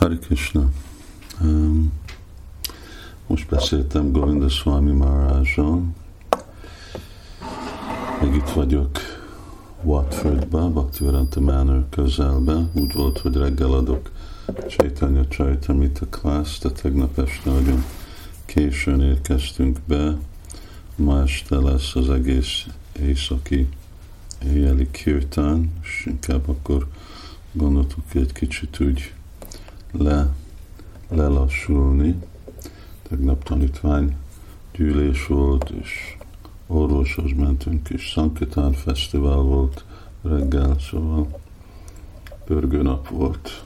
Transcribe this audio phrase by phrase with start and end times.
[0.00, 0.70] Hari Krishna.
[1.40, 1.92] Um,
[3.26, 5.82] most beszéltem Govinda Swami Maharajjal,
[8.20, 8.98] meg itt vagyok
[9.82, 12.68] Watfordba, Bhaktivedanta Manor közelbe.
[12.72, 14.10] Úgy volt, hogy reggel adok
[14.68, 17.84] Chaitanya Charitamrita class, de tegnap este nagyon
[18.44, 20.16] későn érkeztünk be.
[20.96, 22.66] Ma este lesz az egész
[23.00, 23.68] északi
[24.44, 26.86] éjjeli kirtán, és inkább akkor
[27.52, 29.12] gondoltuk egy kicsit úgy
[29.92, 30.28] le,
[31.08, 32.14] lelassulni.
[33.08, 34.16] Tegnap tanítvány
[34.72, 36.16] gyűlés volt, és
[36.66, 39.84] orvoshoz mentünk, és Sanketán Fesztivál volt
[40.22, 41.40] reggel, szóval
[42.44, 43.62] pörgő nap volt.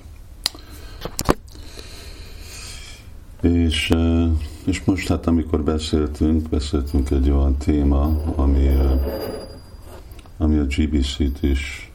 [3.40, 4.28] És, eh,
[4.64, 9.00] és most hát amikor beszéltünk, beszéltünk egy olyan téma, ami, eh,
[10.36, 11.92] ami a GBC-t is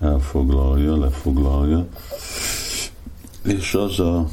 [0.00, 1.86] elfoglalja, lefoglalja,
[3.42, 4.28] és az a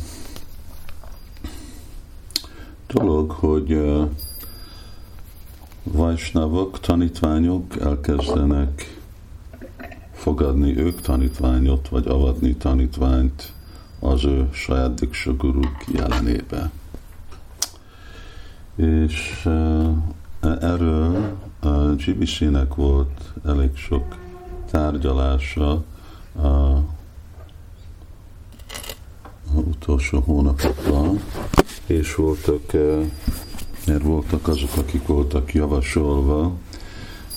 [2.87, 3.81] dolog, hogy
[5.83, 8.99] Vajsnavok, tanítványok elkezdenek
[10.13, 13.53] fogadni ők tanítványot, vagy avadni tanítványt
[13.99, 16.71] az ő saját diksaguruk jelenébe.
[18.75, 19.87] És uh,
[20.61, 21.37] erről
[22.05, 24.15] GBC-nek volt elég sok
[24.71, 25.83] tárgyalása
[29.87, 31.21] utolsó hónapokban,
[31.85, 33.09] és voltak, eh,
[33.85, 36.53] mert voltak azok, akik voltak javasolva,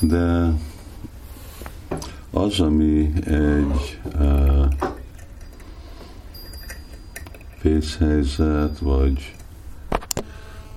[0.01, 0.53] de
[2.31, 4.65] az, ami egy uh,
[7.63, 9.35] vészhelyzet, vagy,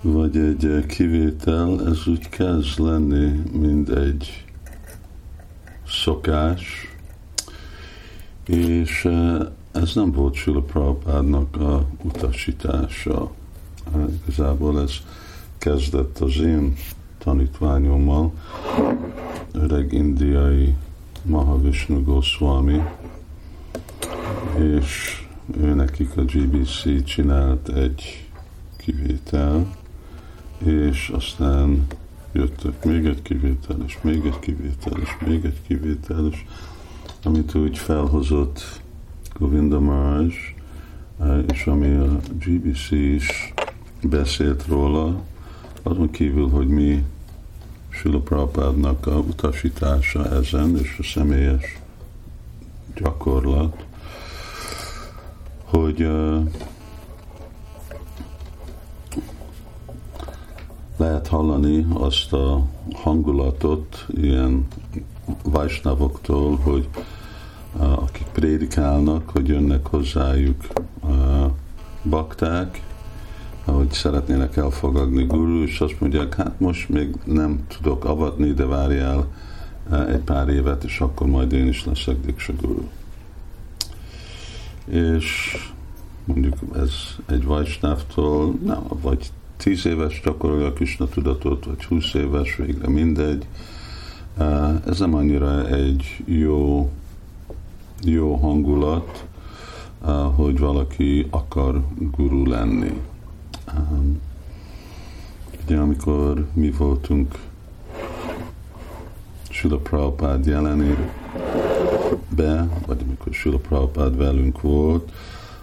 [0.02, 4.46] vagy egy kivétel, ez úgy kezd lenni, mint egy
[5.88, 6.96] szokás,
[8.46, 9.08] és
[9.74, 13.32] ez nem volt Sula Prabhupádnak a utasítása.
[14.22, 14.92] Igazából ez
[15.58, 16.76] kezdett az én
[17.18, 18.34] tanítványommal,
[19.52, 20.76] öreg indiai
[21.24, 22.82] Mahavishnu Goswami,
[24.58, 25.22] és
[25.58, 28.28] ő nekik a GBC csinált egy
[28.78, 29.76] kivétel,
[30.58, 31.88] és aztán
[32.32, 36.46] jöttek még egy kivétel, és még egy kivétel, és még egy kivétel, és
[37.24, 38.83] amit úgy felhozott
[39.40, 40.34] Govinda Maharaj,
[41.20, 43.54] eh, és ami a GBC is
[44.02, 45.22] beszélt róla,
[45.84, 47.04] azon kívül, hogy mi
[47.90, 51.80] Sula Prabhupádnak a utasítása ezen, és a személyes
[52.96, 53.86] gyakorlat,
[55.64, 56.50] hogy uh,
[60.98, 64.68] lehet hallani azt a hangulatot ilyen
[65.44, 66.90] vajsnavoktól, hogy
[67.78, 70.66] akik prédikálnak, hogy jönnek hozzájuk
[72.04, 72.82] bakták,
[73.66, 79.28] hogy szeretnének elfogadni guru, és azt mondják, hát most még nem tudok avatni, de várjál
[80.08, 82.88] egy pár évet, és akkor majd én is leszek Diksa guru.
[84.86, 85.58] És
[86.26, 86.94] mondjuk ez
[87.26, 93.46] egy vajsnávtól, nem, vagy tíz éves gyakorolja a Krishna tudatot, vagy húsz éves, végre mindegy.
[94.86, 96.92] Ez nem annyira egy jó
[98.06, 99.26] jó hangulat,
[100.36, 103.02] hogy valaki akar guru lenni.
[105.64, 107.40] Ugye amikor mi voltunk
[109.50, 110.98] Sula Prabhupád jelenébe,
[112.86, 115.12] vagy amikor Sula Prabhupád velünk volt,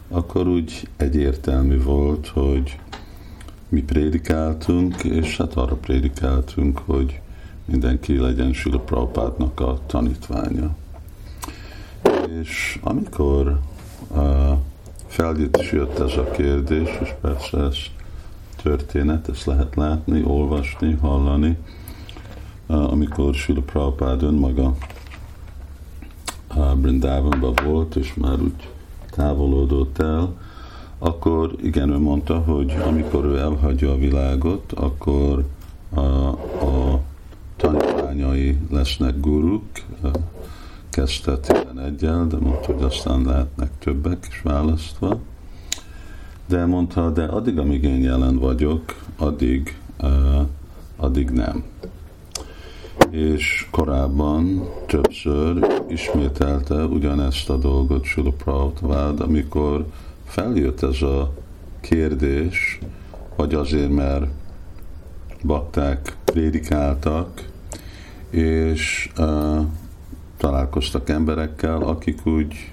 [0.08, 2.78] akkor úgy egyértelmű volt, hogy
[3.68, 7.20] mi prédikáltunk, és hát arra prédikáltunk, hogy
[7.64, 10.76] mindenki legyen Sula Prabhupádnak a tanítványa.
[12.38, 13.60] És amikor
[14.08, 14.58] uh,
[15.06, 17.76] feljött jött ez a kérdés, és persze ez
[18.62, 21.56] történet, ezt lehet látni, olvasni, hallani,
[22.66, 24.76] uh, amikor Sula Prabhupád önmaga
[26.54, 28.68] uh, Brindávonban volt, és már úgy
[29.10, 30.34] távolodott el,
[30.98, 35.44] akkor igen, ő mondta, hogy amikor ő elhagyja a világot, akkor
[35.94, 37.00] a, a
[37.56, 39.64] tanítványai lesznek guruk,
[40.90, 45.18] kezdte 11-el, de mondta, hogy aztán lehetnek többek is választva.
[46.46, 50.46] De mondta, de addig, amíg én jelen vagyok, addig, uh,
[50.96, 51.64] addig nem.
[53.10, 59.86] És korábban többször ismételte ugyanezt a dolgot Sula Prabhupada, amikor
[60.24, 61.32] feljött ez a
[61.80, 62.78] kérdés,
[63.36, 64.26] vagy azért, mert
[65.42, 67.48] bakták prédikáltak,
[68.30, 69.60] és uh,
[70.40, 72.68] találkoztak emberekkel, akik úgy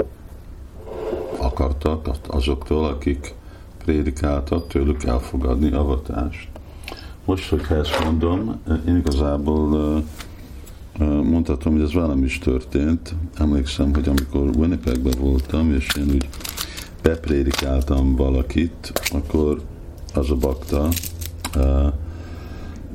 [1.38, 3.34] akartak azoktól, akik
[3.78, 6.48] prédikáltak, tőlük elfogadni avatást.
[7.26, 10.04] Most, hogyha ezt mondom, én igazából
[11.24, 13.16] mondhatom, hogy ez velem is történt.
[13.38, 16.30] Emlékszem, hogy amikor Winnipegben voltam, és én úgy
[17.02, 19.62] beprédikáltam valakit, akkor
[20.14, 20.88] az a bakta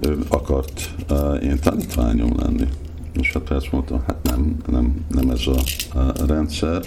[0.00, 0.94] ő akart
[1.42, 2.68] én tanítványom lenni.
[3.12, 6.82] És hát persze mondtam, hát nem, nem, nem ez a rendszer,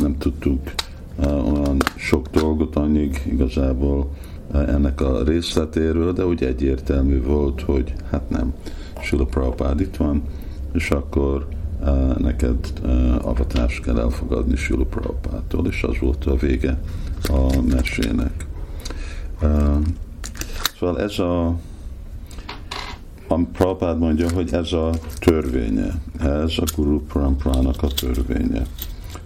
[0.00, 0.60] nem tudtuk
[1.26, 4.10] olyan sok dolgot, annyig igazából
[4.52, 8.54] ennek a részletéről, de úgy egyértelmű volt, hogy hát nem,
[9.00, 10.22] Sula Prabhupád itt van,
[10.72, 11.48] és akkor
[12.18, 16.80] neked uh, avatást kell elfogadni Sula Prabhupától, és az volt a vége
[17.22, 18.46] a mesének.
[20.78, 21.58] Szóval ez a
[23.28, 28.66] a Prabhupád mondja, hogy ez a törvénye, ez a Guru Paramprának a törvénye,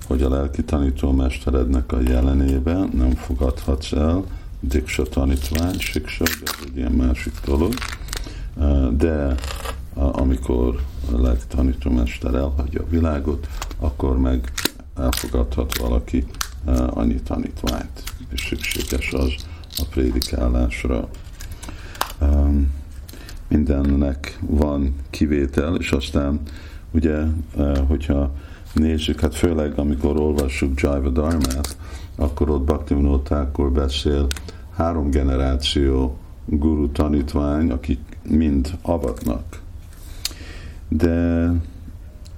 [0.06, 4.24] hogy a lelki tanítómesterednek a jelenében nem fogadhatsz el
[4.60, 7.74] diksa tanítvány, siksa, ez egy ilyen másik dolog,
[8.96, 9.34] de
[9.94, 10.80] amikor
[11.12, 14.52] a lelki tanítómester elhagyja a világot, akkor meg
[14.96, 16.26] elfogadhat valaki
[16.86, 19.34] annyi tanítványt, és szükséges az
[19.76, 21.08] a prédikálásra.
[23.52, 26.40] Mindennek van kivétel, és aztán
[26.90, 27.22] ugye,
[27.86, 28.34] hogyha
[28.74, 31.76] nézzük, hát főleg amikor olvassuk Jaiva Dharmát,
[32.16, 34.26] akkor ott Bhaktivinoda beszél
[34.76, 39.60] három generáció guru tanítvány, akik mind avatnak.
[40.88, 41.48] De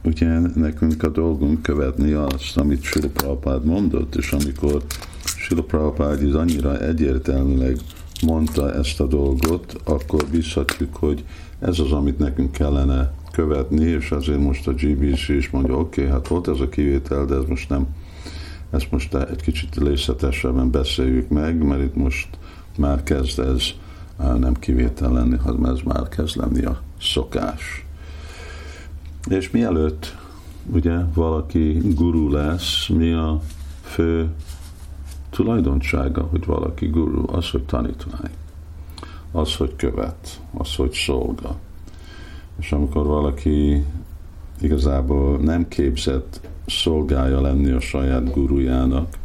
[0.03, 4.83] ugye nekünk a dolgunk követni azt, amit Sula Prabhupád mondott, és amikor
[5.25, 7.77] Sula Prabhupád is annyira egyértelműleg
[8.25, 11.25] mondta ezt a dolgot, akkor bízhatjuk, hogy
[11.59, 16.13] ez az, amit nekünk kellene követni, és azért most a GBC is mondja, oké, okay,
[16.13, 17.87] hát volt ez a kivétel, de ez most nem,
[18.71, 22.29] ezt most egy kicsit részletesebben beszéljük meg, mert itt most
[22.77, 23.63] már kezd ez
[24.17, 27.87] nem kivétel lenni, hanem ez már kezd lenni a szokás.
[29.29, 30.17] És mielőtt
[30.73, 33.41] ugye valaki guru lesz, mi a
[33.83, 34.29] fő
[35.35, 37.37] tulajdonsága, hogy valaki guru?
[37.37, 38.31] Az, hogy tanítvány.
[39.33, 40.41] Az, hogy követ.
[40.53, 41.57] Az, hogy szolga.
[42.61, 43.85] És amikor valaki
[44.61, 49.19] igazából nem képzett szolgája lenni a saját gurujának,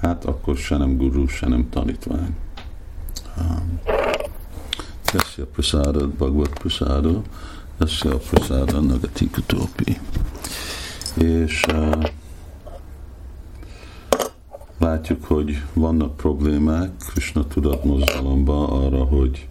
[0.00, 2.36] hát akkor se nem guru, se nem tanítvány.
[5.12, 7.22] Yasya prasada bhagavad prasada,
[7.80, 10.00] Yasya prasada nagatikutopi.
[11.14, 12.04] És uh,
[14.86, 19.48] látjuk, hogy vannak problémák Krishna tudatmozdalomban arra, hogy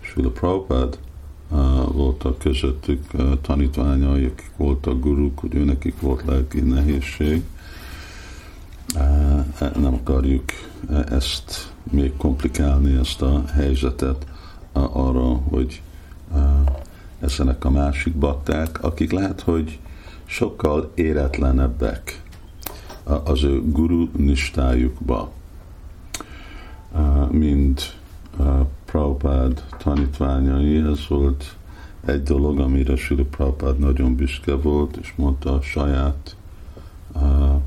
[0.00, 0.98] Srila Prabhupád
[1.92, 3.04] voltak közöttük
[3.40, 7.42] tanítványai, akik voltak guruk, hogy őnekik volt lelki nehézség.
[8.94, 10.44] Uh, nem akarjuk
[11.08, 14.26] ezt még komplikálni, ezt a helyzetet
[14.72, 15.82] arra, hogy
[17.20, 19.78] eszenek a másik bakták, akik lehet, hogy
[20.24, 22.22] sokkal éretlenebbek
[23.24, 25.30] az ő guru nistájukba,
[27.30, 27.96] mint
[28.84, 30.76] Prabhupád tanítványai.
[30.76, 31.56] Ez volt
[32.04, 36.36] egy dolog, amire Sri Prabhupád nagyon büszke volt, és mondta a saját
[37.12, 37.60] uh,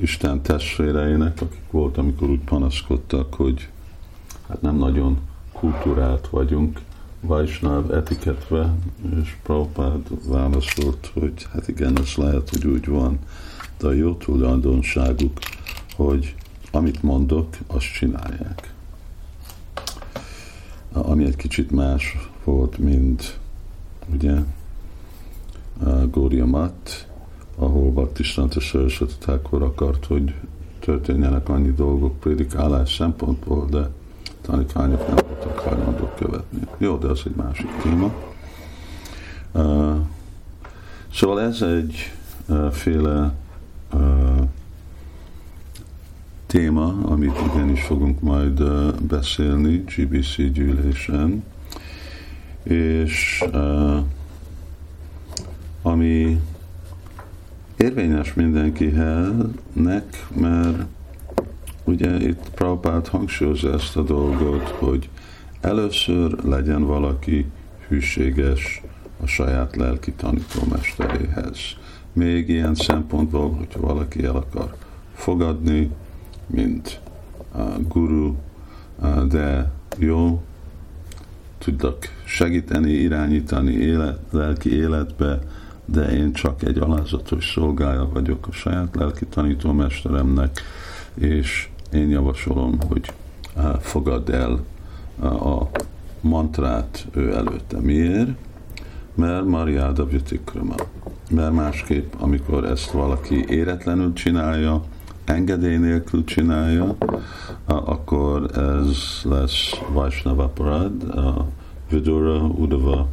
[0.00, 3.68] Isten testvéreinek, akik volt, amikor úgy panaszkodtak, hogy
[4.48, 5.18] hát nem nagyon
[5.52, 6.80] kultúrált vagyunk,
[7.26, 8.74] Vajsnáv etiketve,
[9.22, 13.18] és Prabhupád válaszolt, hogy hát igen, ez lehet, hogy úgy van,
[13.78, 15.38] de a jó tulajdonságuk,
[15.96, 16.34] hogy
[16.70, 18.72] amit mondok, azt csinálják.
[20.92, 23.38] Ami egy kicsit más volt, mint
[24.12, 24.34] ugye
[26.10, 27.08] Gória Mat,
[27.56, 30.34] ahol Baktisztánta Saraswati akkor akart, hogy
[30.78, 33.90] történjenek annyi dolgok prédikálás szempontból, de
[34.46, 36.60] tanítványok nem voltak hajlandók követni.
[36.78, 38.12] Jó, de az egy másik téma.
[39.52, 39.96] Uh,
[41.12, 42.12] szóval ez egy
[42.48, 42.74] uh,
[43.92, 44.48] uh,
[46.46, 48.62] téma, amit igenis fogunk majd
[49.02, 51.44] beszélni GBC gyűlésen,
[52.62, 53.44] és
[55.82, 56.40] ami
[57.76, 60.86] érvényes mindenkinek, mert
[61.84, 65.08] ugye itt Prabhupád hangsúlyozza ezt a dolgot, hogy
[65.60, 67.46] először legyen valaki
[67.88, 68.82] hűséges
[69.22, 71.58] a saját lelki tanítómesteréhez.
[72.12, 74.74] Még ilyen szempontból, hogyha valaki el akar
[75.14, 75.90] fogadni,
[76.46, 77.00] mint
[77.52, 78.34] a guru,
[79.28, 80.42] de jó,
[81.58, 85.38] tudnak segíteni, irányítani élet, lelki életbe,
[85.84, 90.60] de én csak egy alázatos szolgája vagyok a saját lelki tanítómesteremnek,
[91.14, 93.12] és én javasolom, hogy
[93.80, 94.64] fogadd el
[95.20, 95.70] a
[96.20, 97.80] mantrát ő előtte.
[97.80, 98.30] Miért?
[99.14, 100.74] Mert Mariáda Vyutikrama.
[101.30, 104.82] Mert másképp, amikor ezt valaki éretlenül csinálja,
[105.24, 106.96] engedély nélkül csinálja,
[107.64, 111.46] akkor ez lesz Vaisnava Parad, a
[111.90, 113.08] Vidura Udava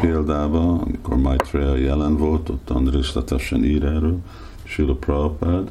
[0.00, 4.18] példában, amikor Maitreya jelen volt, ott részletesen ír erről,
[4.62, 5.70] Sila Prabhupád,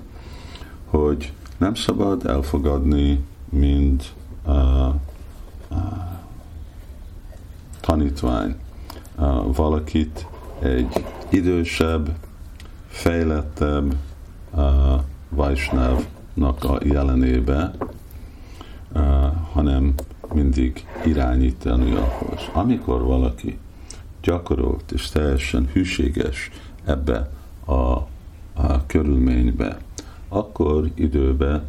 [0.97, 4.13] hogy nem szabad elfogadni, mint
[4.45, 4.95] uh, uh,
[7.81, 8.55] tanítvány
[9.17, 10.27] uh, valakit
[10.59, 12.15] egy idősebb,
[12.87, 13.95] fejlettebb
[14.53, 17.71] uh, Vaisnavnak a jelenébe,
[18.93, 19.01] uh,
[19.51, 19.93] hanem
[20.33, 22.39] mindig irányítani ahhoz.
[22.53, 23.57] Amikor valaki
[24.21, 26.51] gyakorolt és teljesen hűséges
[26.85, 27.29] ebbe
[27.65, 27.73] a,
[28.53, 29.77] a körülménybe,
[30.27, 31.63] akkor időbe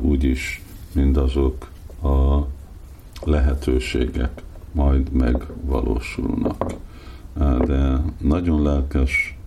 [0.00, 0.62] úgyis
[0.92, 1.70] mindazok
[2.02, 2.38] a
[3.24, 6.74] lehetőségek majd megvalósulnak.
[7.66, 9.38] De nagyon lelkes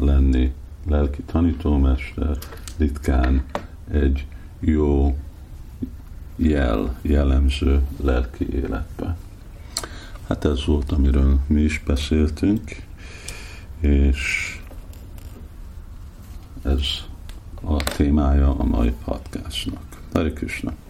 [0.00, 0.52] lenni,
[0.88, 2.38] lelki tanítómester,
[2.76, 3.44] ritkán
[3.90, 4.26] egy
[4.60, 5.16] jó
[6.36, 9.16] jel, jellemző lelki életbe.
[10.28, 12.82] Hát ez volt, amiről mi is beszéltünk,
[13.80, 14.60] és
[16.62, 16.80] ez
[17.64, 20.02] a témája a mai podcastnak.
[20.14, 20.81] Hare Krishna!